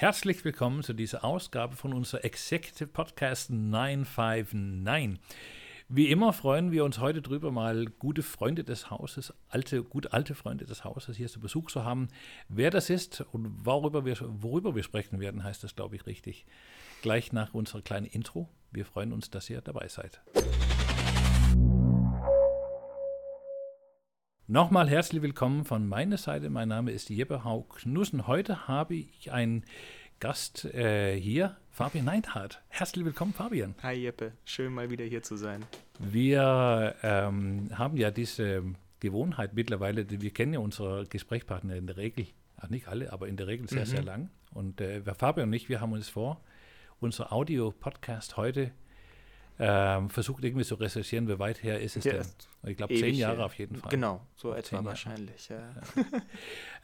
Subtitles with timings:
[0.00, 5.18] Herzlich willkommen zu dieser Ausgabe von unserer Executive Podcast 959.
[5.88, 10.36] Wie immer freuen wir uns heute drüber, mal gute Freunde des Hauses, alte, gut alte
[10.36, 12.06] Freunde des Hauses hier zu Besuch zu haben.
[12.48, 16.46] Wer das ist und worüber wir, worüber wir sprechen werden, heißt das, glaube ich, richtig.
[17.02, 18.48] Gleich nach unserer kleinen Intro.
[18.70, 20.20] Wir freuen uns, dass ihr dabei seid.
[24.50, 26.48] Nochmal herzlich willkommen von meiner Seite.
[26.48, 28.26] Mein Name ist Jeppe Haug-Knussen.
[28.26, 29.62] Heute habe ich einen
[30.20, 32.62] Gast äh, hier, Fabian Neidhardt.
[32.68, 33.74] Herzlich willkommen, Fabian.
[33.82, 35.66] Hi Jeppe, schön mal wieder hier zu sein.
[35.98, 38.62] Wir ähm, haben ja diese
[39.00, 43.36] Gewohnheit mittlerweile, wir kennen ja unsere Gesprächspartner in der Regel, ach nicht alle, aber in
[43.36, 43.86] der Regel sehr, mhm.
[43.86, 44.30] sehr lang.
[44.54, 46.40] Und äh, Fabian und ich, wir haben uns vor,
[47.00, 48.70] unser Audio-Podcast heute
[49.58, 52.26] ähm, versucht irgendwie zu recherchieren, wie weit her ist es ja, denn?
[52.66, 53.90] Ich glaube, zehn Jahre auf jeden Fall.
[53.90, 55.48] Genau, so etwa wahrscheinlich.
[55.48, 55.56] Ja.
[55.56, 56.04] Ja.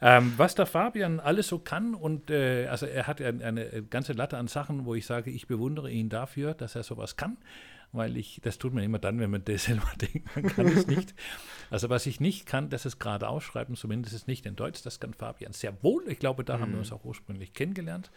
[0.17, 4.13] ähm, was der Fabian alles so kann und äh, also er hat eine, eine ganze
[4.13, 7.37] Latte an Sachen, wo ich sage, ich bewundere ihn dafür, dass er sowas kann
[7.95, 10.87] weil ich, das tut man immer dann, wenn man das selber denkt, man kann es
[10.87, 11.15] nicht.
[11.69, 14.99] Also was ich nicht kann, das ist gerade ausschreiben, zumindest ist nicht in Deutsch, das
[14.99, 16.03] kann Fabian sehr wohl.
[16.07, 16.61] Ich glaube, da mhm.
[16.61, 16.81] haben wir mhm.
[16.81, 18.11] uns auch ursprünglich kennengelernt.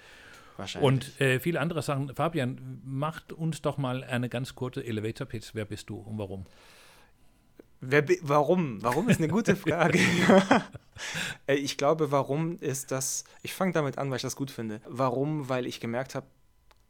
[0.81, 2.14] Und äh, viele andere Sachen.
[2.14, 5.50] Fabian, macht uns doch mal eine ganz kurze Elevator-Pitch.
[5.55, 6.47] Wer bist du und warum?
[7.81, 8.83] Wer, warum?
[8.83, 9.98] Warum ist eine gute Frage.
[11.47, 14.81] Äh, ich glaube, warum ist das, ich fange damit an, weil ich das gut finde.
[14.84, 15.48] Warum?
[15.48, 16.27] Weil ich gemerkt habe,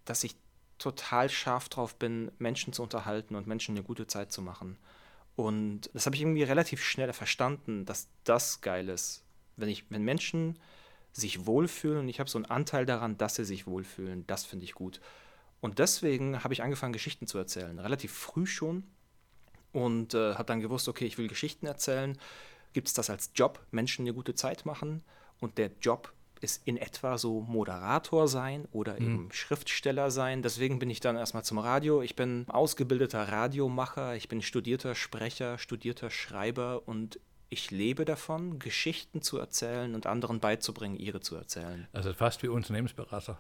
[0.07, 0.35] dass ich
[0.79, 4.79] total scharf drauf bin, Menschen zu unterhalten und Menschen eine gute Zeit zu machen.
[5.37, 9.25] Und das habe ich irgendwie relativ schnell verstanden, dass das geil ist.
[9.57, 10.59] Wenn, ich, wenn Menschen
[11.13, 14.27] sich wohlfühlen und ich habe so einen Anteil daran, dass sie sich wohlfühlen.
[14.27, 15.01] Das finde ich gut.
[15.61, 17.79] Und deswegen habe ich angefangen, Geschichten zu erzählen.
[17.79, 18.85] Relativ früh schon.
[19.73, 22.17] Und äh, habe dann gewusst, okay, ich will Geschichten erzählen.
[22.73, 25.03] Gibt es das als Job, Menschen eine gute Zeit machen?
[25.41, 29.07] Und der Job ist in etwa so Moderator sein oder mhm.
[29.07, 30.43] eben Schriftsteller sein.
[30.43, 32.03] Deswegen bin ich dann erstmal zum Radio.
[32.03, 37.19] Ich bin ausgebildeter Radiomacher, ich bin studierter Sprecher, studierter Schreiber und
[37.51, 41.89] ich lebe davon, Geschichten zu erzählen und anderen beizubringen, ihre zu erzählen.
[41.93, 43.39] Also fast wie Unternehmensberater.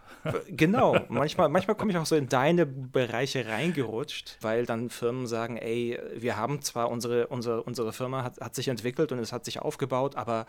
[0.49, 0.99] genau.
[1.09, 5.99] Manchmal, manchmal komme ich auch so in deine Bereiche reingerutscht, weil dann Firmen sagen, ey,
[6.17, 9.61] wir haben zwar unsere, unsere, unsere Firma hat, hat sich entwickelt und es hat sich
[9.61, 10.47] aufgebaut, aber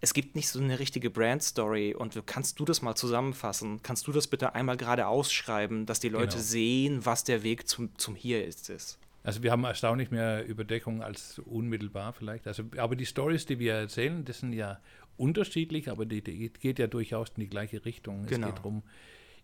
[0.00, 3.82] es gibt nicht so eine richtige Brand-Story und kannst du das mal zusammenfassen?
[3.82, 6.42] Kannst du das bitte einmal gerade ausschreiben, dass die Leute genau.
[6.42, 8.70] sehen, was der Weg zum, zum Hier ist?
[8.70, 8.98] ist?
[9.22, 12.46] Also wir haben erstaunlich mehr Überdeckung als unmittelbar vielleicht.
[12.46, 14.80] Also, aber die Stories, die wir erzählen, das sind ja
[15.16, 18.26] unterschiedlich, aber die, die geht ja durchaus in die gleiche Richtung.
[18.26, 18.48] Genau.
[18.48, 18.82] Es geht darum,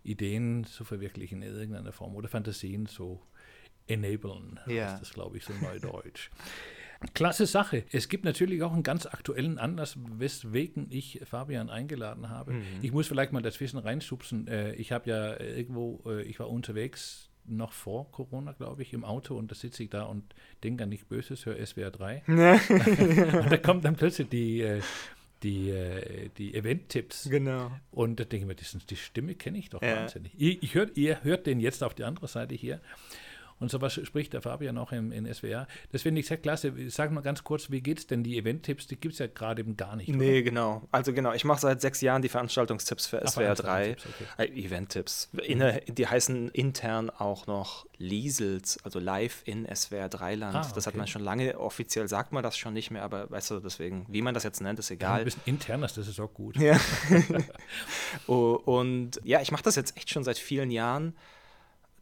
[0.03, 3.21] Ideen zu verwirklichen in irgendeiner Form oder Fantasien zu
[3.87, 4.59] enablen.
[4.67, 4.93] Ja.
[4.93, 6.31] Das ist, glaube ich, so neudeutsch.
[7.13, 7.85] Klasse Sache.
[7.93, 12.55] Es gibt natürlich auch einen ganz aktuellen Anlass, weswegen ich Fabian eingeladen habe.
[12.55, 12.63] Mhm.
[12.81, 14.49] Ich muss vielleicht mal dazwischen reinschubsen.
[14.49, 19.05] Äh, ich habe ja irgendwo, äh, ich war unterwegs noch vor Corona, glaube ich, im
[19.05, 20.35] Auto und da sitze ich da und
[20.65, 22.23] denke an nichts Böses, höre SWR 3.
[22.27, 24.81] und da kommt dann plötzlich die, äh,
[25.43, 27.29] die, äh, die Event-Tipps.
[27.31, 27.71] Genau.
[27.91, 29.97] Und da denke ich mir, die, die Stimme kenne ich doch ja.
[29.97, 30.33] wahnsinnig.
[30.37, 32.81] Ich, ich hör, ihr hört den jetzt auf die andere Seite hier.
[33.59, 35.67] Und sowas spricht der Fabian auch im, in SWR.
[35.91, 36.73] Das finde ich sehr klasse.
[36.89, 38.23] Sag mal ganz kurz, wie geht es denn?
[38.23, 40.09] Die Event-Tipps, die gibt es ja gerade eben gar nicht.
[40.09, 40.43] Nee, oder?
[40.43, 40.83] genau.
[40.93, 43.93] Also genau, ich mache seit sechs Jahren die Veranstaltungstipps für Ach, SWR 3.
[43.93, 44.53] Okay.
[44.53, 45.31] Äh, Event-Tipps.
[45.33, 50.55] Die heißen intern auch noch Liesels, also live in SWR 3 Land.
[50.55, 50.73] Ah, okay.
[50.75, 53.61] Das hat man schon lange, offiziell sagt man das schon nicht mehr, aber weißt du,
[53.61, 55.21] deswegen, wie man das jetzt nennt, ist egal.
[55.21, 56.59] Ein bisschen internes, das ist auch gut.
[56.59, 56.79] Ja.
[58.27, 61.15] und ja, ich mache das jetzt echt schon seit vielen Jahren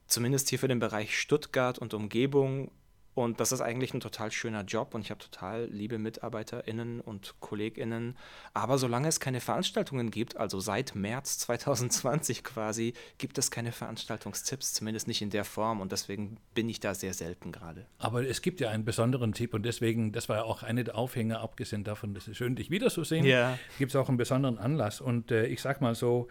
[0.07, 2.71] zumindest hier für den Bereich Stuttgart und Umgebung.
[3.15, 7.37] Und das ist eigentlich ein total schöner Job und ich habe total liebe MitarbeiterInnen und
[7.39, 8.17] KollegInnen.
[8.55, 14.75] Aber solange es keine Veranstaltungen gibt, also seit März 2020 quasi, gibt es keine Veranstaltungstipps,
[14.75, 17.87] zumindest nicht in der Form und deswegen bin ich da sehr selten gerade.
[17.99, 20.97] Aber es gibt ja einen besonderen Tipp und deswegen, das war ja auch eine der
[20.97, 23.57] Aufhänger, abgesehen davon, dass es schön, dich wiederzusehen, ja.
[23.79, 25.01] gibt es auch einen besonderen Anlass.
[25.01, 26.27] Und äh, ich sag mal so,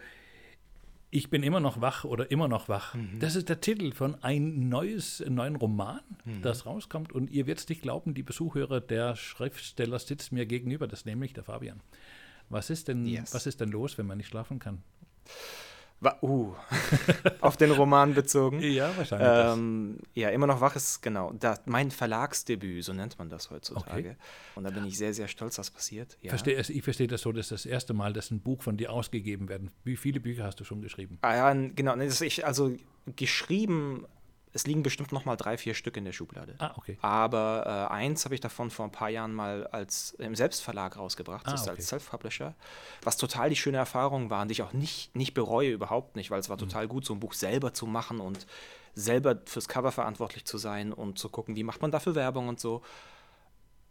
[1.14, 2.94] ich bin immer noch wach oder immer noch wach.
[2.94, 3.20] Mhm.
[3.20, 6.42] Das ist der Titel von einem neues, neuen Roman, mhm.
[6.42, 7.12] das rauskommt.
[7.12, 11.06] Und ihr werdet es nicht glauben, die Besuchhörer, der Schriftsteller sitzt mir gegenüber, das ist
[11.06, 11.80] nämlich der Fabian.
[12.48, 13.32] Was ist denn, yes.
[13.32, 14.82] was ist denn los, wenn man nicht schlafen kann?
[16.20, 16.54] Uh,
[17.40, 18.60] auf den Roman bezogen.
[18.60, 19.56] Ja, wahrscheinlich.
[19.56, 21.32] Ähm, ja, immer noch wach ist, genau.
[21.32, 24.10] Da, mein Verlagsdebüt, so nennt man das heutzutage.
[24.10, 24.16] Okay.
[24.54, 26.18] Und da bin ich sehr, sehr stolz, dass passiert.
[26.20, 26.30] Ja.
[26.30, 29.48] Versteh, ich verstehe das so, dass das erste Mal, dass ein Buch von dir ausgegeben
[29.48, 29.70] werden.
[29.82, 31.18] Wie viele Bücher hast du schon geschrieben?
[31.22, 31.96] Ah ja, genau.
[31.96, 32.76] Ich, also
[33.16, 34.06] geschrieben
[34.54, 36.54] es liegen bestimmt noch mal drei, vier Stück in der Schublade.
[36.58, 36.96] Ah, okay.
[37.02, 41.44] Aber äh, eins habe ich davon vor ein paar Jahren mal als im Selbstverlag rausgebracht,
[41.46, 41.70] das Ah, ist okay.
[41.76, 42.54] als Self-Publisher,
[43.02, 46.30] was total die schöne Erfahrung war und die ich auch nicht, nicht bereue, überhaupt nicht,
[46.30, 46.60] weil es war Mhm.
[46.60, 48.46] total gut, so ein Buch selber zu machen und
[48.94, 52.60] selber fürs Cover verantwortlich zu sein und zu gucken, wie macht man dafür Werbung und
[52.60, 52.80] so.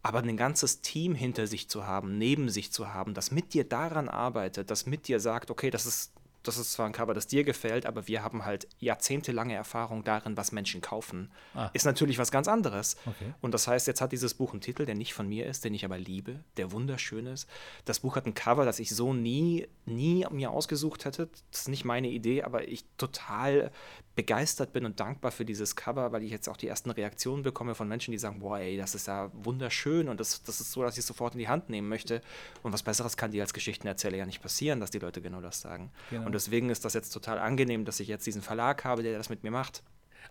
[0.01, 3.63] Aber ein ganzes Team hinter sich zu haben, neben sich zu haben, das mit dir
[3.67, 6.11] daran arbeitet, das mit dir sagt, okay, das ist,
[6.43, 10.35] das ist zwar ein Cover, das dir gefällt, aber wir haben halt jahrzehntelange Erfahrung darin,
[10.37, 11.69] was Menschen kaufen, Ah.
[11.73, 12.97] ist natürlich was ganz anderes.
[13.05, 13.33] Okay.
[13.41, 15.73] Und das heißt, jetzt hat dieses Buch einen Titel, der nicht von mir ist, den
[15.73, 17.47] ich aber liebe, der wunderschön ist.
[17.85, 21.29] Das Buch hat ein Cover, das ich so nie, nie mir ausgesucht hätte.
[21.51, 23.71] Das ist nicht meine Idee, aber ich total
[24.15, 27.73] begeistert bin und dankbar für dieses Cover, weil ich jetzt auch die ersten Reaktionen bekomme
[27.73, 30.83] von Menschen, die sagen, boah, ey, das ist ja wunderschön und das, das ist so,
[30.83, 32.21] dass ich es sofort in die Hand nehmen möchte.
[32.61, 35.61] Und was Besseres kann dir als Geschichtenerzähler ja nicht passieren, dass die Leute genau das
[35.61, 35.91] sagen.
[36.11, 36.25] Genau.
[36.27, 39.29] Und deswegen ist das jetzt total angenehm, dass ich jetzt diesen Verlag habe, der das
[39.29, 39.81] mit mir macht.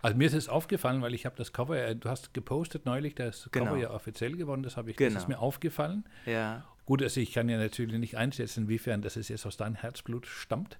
[0.00, 3.14] Also mir ist es aufgefallen, weil ich habe das Cover, äh, du hast gepostet neulich,
[3.14, 3.76] das Cover Genau.
[3.76, 5.14] ja offiziell geworden, das habe ich, Genau.
[5.14, 6.04] das ist mir aufgefallen.
[6.24, 6.64] Ja.
[6.86, 10.78] Gut, also ich kann ja natürlich nicht einschätzen, inwiefern das jetzt aus deinem Herzblut stammt.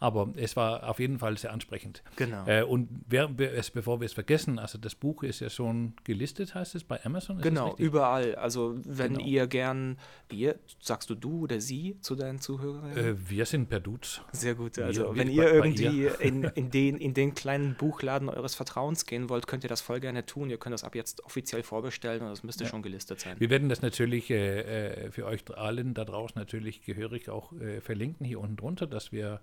[0.00, 2.04] Aber es war auf jeden Fall sehr ansprechend.
[2.16, 2.46] Genau.
[2.46, 6.54] Äh, und wer, es, bevor wir es vergessen, also das Buch ist ja schon gelistet,
[6.54, 7.38] heißt es, bei Amazon?
[7.38, 8.36] Ist Genau, überall.
[8.36, 9.26] Also wenn Genau.
[9.26, 9.98] ihr gern,
[10.30, 12.96] ihr, sagst du du oder sie zu deinen Zuhörern?
[12.96, 14.20] Äh, wir sind per Duz.
[14.30, 14.76] Sehr gut.
[14.76, 18.28] wir- Also wir wenn bei- ihr bei irgendwie in, in, den, in den kleinen Buchladen
[18.28, 20.48] eures Vertrauens gehen wollt, könnt ihr das voll gerne tun.
[20.48, 23.34] Ihr könnt das ab jetzt offiziell vorbestellen und das müsste schon gelistet sein.
[23.40, 27.80] Wir werden das natürlich äh, äh, für euch allen da draußen natürlich gehörig auch äh,
[27.80, 29.40] verlinken, hier unten drunter, dass wir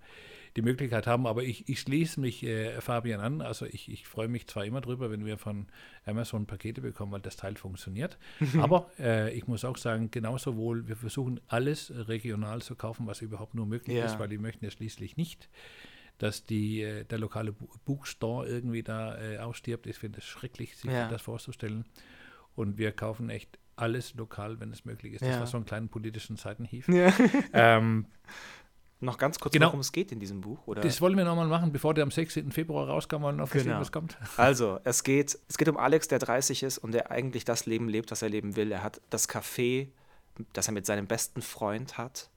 [0.56, 1.28] die Möglichkeit haben.
[1.28, 3.42] Aber ich, ich schließe mich äh, Fabian an.
[3.42, 5.68] Also ich, ich freue mich zwar immer drüber, wenn wir von
[6.06, 8.18] Amazon Pakete bekommen, weil das Teil funktioniert.
[8.60, 13.22] Aber äh, ich muss auch sagen, genauso wohl, wir versuchen alles regional zu kaufen, was
[13.22, 14.06] überhaupt nur möglich Ja.
[14.06, 15.50] ist, weil wir möchten ja schließlich nicht
[16.18, 19.86] dass die, äh, der lokale Bu- Bookstore irgendwie da äh, ausstirbt.
[19.86, 21.10] Ich finde es schrecklich, sich Ja.
[21.10, 21.84] das vorzustellen.
[22.56, 25.24] Und wir kaufen echt alles lokal, wenn es möglich ist.
[25.24, 25.40] Das Ja.
[25.42, 26.88] war so einen kleinen politischen Seitenhief.
[26.88, 27.12] Ja.
[27.52, 28.06] ähm,
[29.02, 29.68] Noch ganz kurz, Genau.
[29.68, 30.66] worum es geht in diesem Buch.
[30.68, 30.82] Oder?
[30.82, 32.52] das wollen wir nochmal machen, bevor der am 16.
[32.52, 33.80] Februar rauskommt und auf das Genau.
[33.80, 34.18] was kommt.
[34.38, 37.90] Also, es geht, es geht um Alex, der 30 ist und der eigentlich das Leben
[37.90, 38.72] lebt, was er leben will.
[38.72, 39.90] Er hat das Café,
[40.54, 42.30] das er mit seinem besten Freund hat.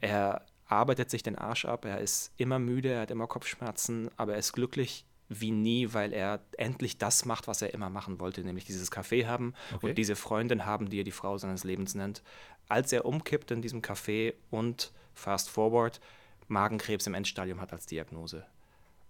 [0.00, 4.34] Er arbeitet sich den Arsch ab, er ist immer müde, er hat immer Kopfschmerzen, aber
[4.34, 8.42] er ist glücklich wie nie, weil er endlich das macht, was er immer machen wollte,
[8.44, 9.88] nämlich dieses Café haben Okay.
[9.88, 12.22] und diese Freundin haben, die er die Frau seines Lebens nennt.
[12.68, 16.00] Als er umkippt in diesem Café und fast forward,
[16.48, 18.44] Magenkrebs im Endstadium hat als Diagnose.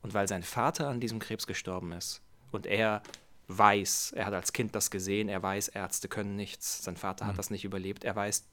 [0.03, 2.21] Und weil sein Vater an diesem Krebs gestorben ist
[2.53, 3.03] und er
[3.49, 7.39] weiß, er hat als Kind das gesehen, er weiß, Ärzte können nichts, sein Vater hat
[7.39, 8.47] das nicht überlebt, er weiß,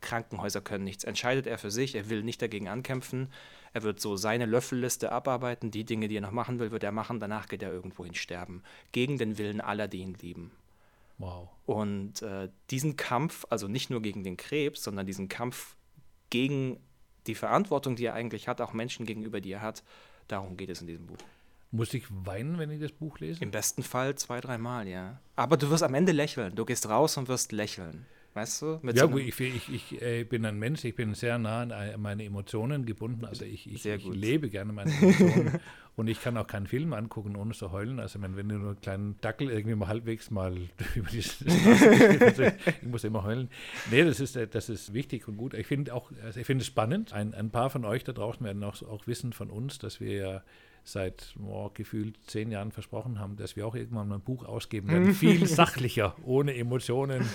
[0.00, 3.32] Krankenhäuser können nichts, entscheidet er für sich, er will nicht dagegen ankämpfen,
[3.72, 6.92] er wird so seine Löffelliste abarbeiten, die Dinge, die er noch machen will, wird er
[6.92, 8.62] machen, danach geht er irgendwohin sterben,
[8.92, 10.50] gegen den Willen aller, die ihn lieben.
[11.18, 11.48] Wow.
[11.64, 15.76] Und äh, diesen Kampf, also nicht nur gegen den Krebs, sondern diesen Kampf
[16.30, 16.78] gegen
[17.26, 19.82] die Verantwortung, die er eigentlich hat, auch Menschen gegenüber, die er hat,
[20.28, 21.18] darum geht es in diesem Buch.
[21.72, 23.42] Muss ich weinen, wenn ich das Buch lese?
[23.42, 25.20] Im besten Fall zwei, dreimal, ja.
[25.34, 26.54] Aber du wirst am Ende lächeln.
[26.54, 28.06] Du gehst raus und wirst lächeln.
[28.36, 28.78] Weißt du?
[28.82, 31.70] Mit Ja, gut, ich, ich, ich äh, bin ein Mensch, ich bin sehr nah an
[31.70, 33.24] äh, meine Emotionen gebunden.
[33.24, 35.58] Also ich, ich, ich lebe gerne meine Emotionen
[35.96, 37.98] und ich kann auch keinen Film angucken, ohne zu heulen.
[37.98, 40.54] Also wenn, wenn du nur einen kleinen Dackel irgendwie mal halbwegs mal
[40.94, 43.48] über die Straße ich muss immer heulen.
[43.90, 45.54] Nee, das ist, äh, das ist wichtig und gut.
[45.54, 47.14] Ich finde auch, also ich finde es spannend.
[47.14, 50.12] Ein, ein paar von euch da draußen werden auch, auch wissen von uns, dass wir
[50.12, 50.42] ja
[50.84, 54.88] seit oh, gefühlt zehn Jahren versprochen haben, dass wir auch irgendwann mal ein Buch ausgeben
[54.88, 55.14] werden.
[55.14, 57.26] Viel sachlicher, ohne Emotionen.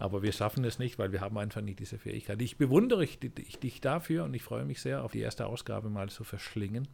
[0.00, 2.40] Aber wir schaffen es nicht, weil wir haben einfach nicht diese Fähigkeit.
[2.40, 5.90] Ich bewundere ich, ich, dich dafür und ich freue mich sehr, auf die erste Ausgabe
[5.90, 6.88] mal zu verschlingen.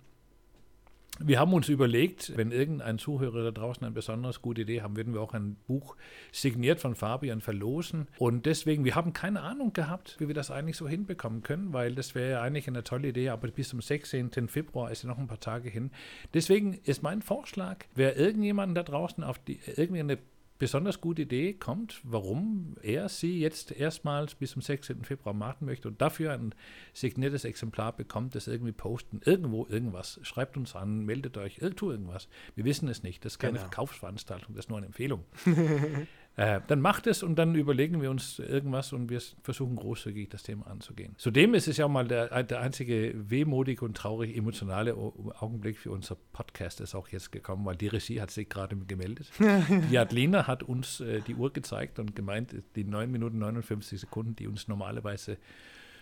[1.18, 5.14] Wir haben uns überlegt, wenn irgendein Zuhörer da draußen eine besonders gute Idee haben, würden
[5.14, 5.96] wir auch ein Buch
[6.30, 8.08] signiert von Fabian verlosen.
[8.18, 11.94] Und deswegen, wir haben keine Ahnung gehabt, wie wir das eigentlich so hinbekommen können, weil
[11.94, 14.48] das wäre ja eigentlich eine tolle Idee, aber bis zum 16.
[14.48, 15.90] Februar ist ja noch ein paar Tage hin.
[16.34, 20.18] Deswegen ist mein Vorschlag, wer irgendjemanden da draußen auf die irgendwie eine
[20.58, 25.04] besonders gute Idee kommt, warum er sie jetzt erstmals bis zum 16.
[25.04, 26.54] Februar machen möchte und dafür ein
[26.92, 30.18] signiertes Exemplar bekommt, das irgendwie posten, irgendwo irgendwas.
[30.22, 32.28] Schreibt uns an, meldet euch, irgendwo irgendwas.
[32.54, 33.25] Wir wissen es nicht.
[33.25, 33.64] Das ist keine Genau.
[33.64, 35.25] Verkaufsveranstaltung, das ist nur eine Empfehlung.
[36.36, 40.42] äh, dann macht es und dann überlegen wir uns irgendwas und wir versuchen großzügig das
[40.42, 41.14] Thema anzugehen.
[41.16, 45.90] Zudem ist es ja auch mal der, der einzige wehmutige und traurig emotionale Augenblick für
[45.90, 49.30] unser Podcast ist auch jetzt gekommen, weil die Regie hat sich gerade gemeldet.
[49.90, 54.36] Die Adlena hat uns äh, die Uhr gezeigt und gemeint, die 9 Minuten 59 Sekunden,
[54.36, 55.38] die uns normalerweise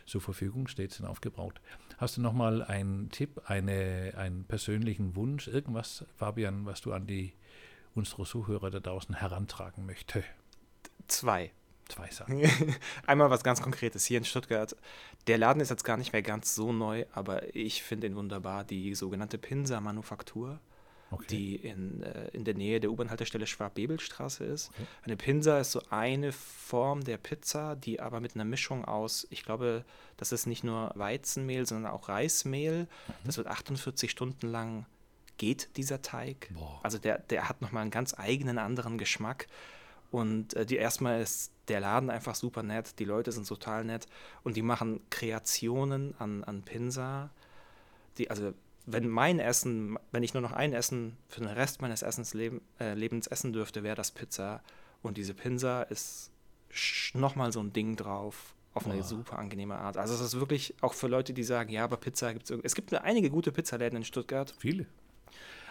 [0.07, 1.61] zur Verfügung steht, sind aufgebraucht.
[1.99, 7.33] Hast du nochmal einen Tipp, eine, einen persönlichen Wunsch, irgendwas, Fabian, was du an die
[7.95, 10.25] unsere Zuhörer da draußen herantragen möchte?
[11.09, 11.53] Zwei.
[11.89, 12.43] Zwei Sachen.
[13.07, 14.75] Einmal was ganz Konkretes hier in Stuttgart.
[15.27, 18.65] Der Laden ist jetzt gar nicht mehr ganz so neu, aber ich finde ihn wunderbar.
[18.65, 20.61] Die sogenannte Pinsa-Manufaktur,
[21.11, 21.27] okay.
[21.29, 24.71] die in, äh, in der Nähe der U-Bahn-Haltestelle Schwab-Bebelstraße ist.
[24.71, 24.87] Okay.
[25.03, 29.43] Eine Pinsa ist so eine Form der Pizza, die aber mit einer Mischung aus, ich
[29.45, 29.85] glaube,
[30.17, 32.85] das ist nicht nur Weizenmehl, sondern auch Reismehl.
[32.85, 33.13] Mhm.
[33.25, 34.87] Das wird 48 Stunden lang
[35.39, 36.51] geht dieser Teig.
[36.55, 36.81] Boah.
[36.83, 39.47] Also der, der hat nochmal einen ganz eigenen anderen Geschmack.
[40.11, 44.07] Und äh, die erstmal ist der Laden einfach super nett, die Leute sind total nett
[44.43, 47.31] und die machen Kreationen an, an Pinsa.
[48.19, 48.53] Die, also
[48.87, 52.61] wenn mein Essen, wenn ich nur noch ein Essen für den Rest meines Essens leben,
[52.79, 54.63] äh, Lebens essen dürfte, wäre das Pizza.
[55.03, 56.31] Und diese Pinsa ist
[57.15, 59.03] nochmal so ein Ding drauf, auf eine oh.
[59.03, 59.97] super angenehme Art.
[59.97, 62.59] Also es ist wirklich auch für Leute, die sagen, ja, aber Pizza gibt es.
[62.63, 64.55] Es gibt einige gute Pizzaläden in Stuttgart.
[64.59, 64.87] Viele.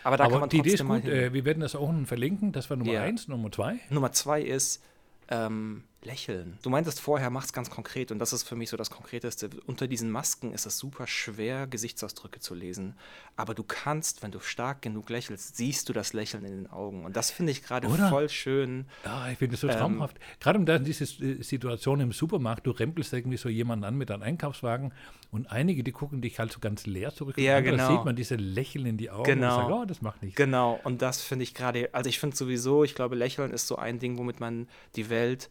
[0.04, 1.06] Aber da Aber kann man die Idee ist gut.
[1.06, 2.52] Äh, wir werden das auch verlinken.
[2.52, 3.04] Das war Nummer ja.
[3.04, 3.28] eins.
[3.28, 3.80] Nummer zwei.
[3.90, 4.84] Nummer zwei ist,
[5.30, 6.58] ähm, lächeln.
[6.62, 9.50] Du meintest vorher, mach's ganz konkret und das ist für mich so das Konkreteste.
[9.66, 12.96] Unter diesen Masken ist es super schwer, Gesichtsausdrücke zu lesen.
[13.36, 17.06] Aber du kannst, wenn du stark genug lächelst, siehst du das Lächeln in den Augen.
[17.06, 18.86] Und das finde ich gerade voll schön.
[19.06, 20.20] Ja, ich finde es so ähm, traumhaft.
[20.40, 24.24] Gerade um dann diese Situation im Supermarkt, du rempelst irgendwie so jemanden an mit einem
[24.24, 24.94] Einkaufswagen
[25.32, 27.38] und einige, die gucken dich halt so ganz leer zurück.
[27.38, 27.78] Ja, und genau.
[27.78, 29.56] Da sieht man diese Lächeln in die Augen genau.
[29.56, 30.36] und sagt, oh, das macht nichts.
[30.36, 33.78] Genau, und das finde ich gerade, also ich finde sowieso, ich glaube, Lächeln ist so
[33.78, 35.50] ein Ding, womit man die Welt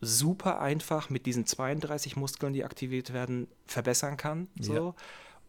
[0.00, 4.48] super einfach mit diesen 32 Muskeln, die aktiviert werden, verbessern kann.
[4.58, 4.74] So.
[4.74, 4.94] Ja.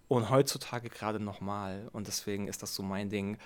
[0.07, 1.89] Und heutzutage gerade nochmal.
[1.93, 3.37] Und deswegen ist das so mein Ding.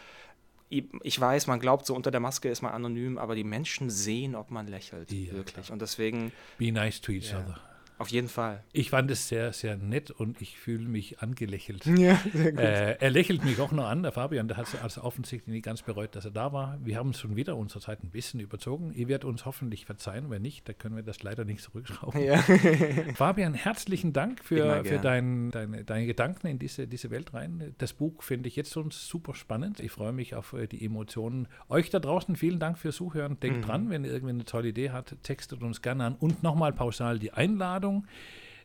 [0.70, 4.36] Ich weiß, man glaubt, so unter der Maske ist man anonym, aber die Menschen sehen,
[4.36, 5.12] ob man lächelt.
[5.12, 5.68] Ja, wirklich.
[5.68, 5.74] Klar.
[5.74, 6.32] Und deswegen.
[6.58, 7.40] Be nice to each ja.
[7.40, 7.62] other.
[7.98, 8.64] Auf jeden Fall.
[8.74, 11.86] Ich fand es sehr, sehr nett und ich fühle mich angelächelt.
[11.96, 12.60] Ja, sehr gut.
[12.60, 15.82] Äh, er lächelt mich auch noch an, der Fabian, der hat also offensichtlich nicht ganz
[15.82, 16.78] bereut, dass er da war.
[16.84, 18.92] Wir haben schon wieder unsere Zeit ein bisschen überzogen.
[18.94, 22.22] Ihr werdet uns hoffentlich verzeihen, wenn nicht, da können wir das leider nicht zurückschrauben.
[22.22, 22.38] Ja.
[23.16, 27.74] Fabian, herzlichen Dank für, für dein, deine, deine Gedanken in diese, diese Welt rein.
[27.78, 29.80] Das Buch finde ich jetzt schon super spannend.
[29.80, 31.48] Ich freue mich auf äh, die Emotionen.
[31.70, 33.40] Euch da draußen vielen Dank fürs Zuhören.
[33.40, 33.64] Denkt mhm.
[33.64, 36.16] dran, wenn ihr irgendwie eine tolle Idee habt, textet uns gerne an.
[36.16, 38.06] Und nochmal pauschal die Einladung Einladung,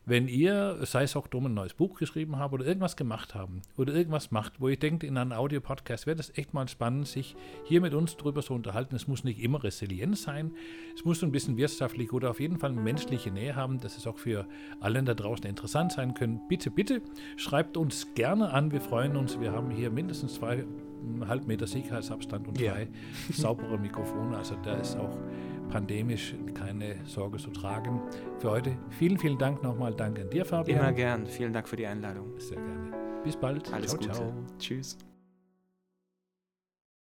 [0.07, 3.61] wenn ihr, sei es auch dumm, ein neues Buch geschrieben habt oder irgendwas gemacht haben
[3.77, 7.37] oder irgendwas macht, wo ihr denkt, in einem Audio-Podcast wäre das echt mal spannend, sich
[7.65, 8.97] hier mit uns drüber zu unterhalten.
[8.97, 10.53] Es muss nicht immer Resilienz sein,
[10.97, 14.07] es muss so ein bisschen wirtschaftlich oder auf jeden Fall menschliche Nähe haben, dass es
[14.07, 14.49] auch für
[14.81, 16.41] alle da draußen interessant sein können.
[16.49, 17.03] Bitte, bitte
[17.37, 19.39] schreibt uns gerne an, wir freuen uns.
[19.39, 22.87] Wir haben hier mindestens zweieinhalb Meter Sicherheitsabstand und zwei ja.
[23.35, 25.17] saubere Mikrofone, also da ist auch
[25.71, 28.00] pandemisch keine Sorge zu tragen.
[28.39, 29.95] Für heute vielen, vielen Dank nochmal.
[29.95, 30.81] Danke an dir, Fabian.
[30.81, 31.27] Immer gern.
[31.27, 32.39] Vielen Dank für die Einladung.
[32.39, 32.93] Sehr gerne.
[33.25, 33.73] Bis bald.
[33.73, 34.12] Alles ciao, Gute.
[34.12, 34.33] Ciao.
[34.59, 34.99] Tschüss.